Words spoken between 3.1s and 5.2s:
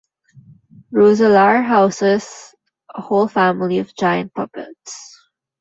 family of giant puppets.